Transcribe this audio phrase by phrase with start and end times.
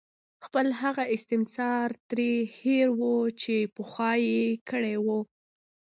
[0.45, 5.19] خپل هغه استثمار ترې هېر وو چې پخوا یې کړې وه.